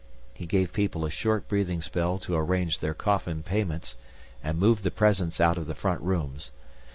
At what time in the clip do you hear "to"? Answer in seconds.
2.25-2.33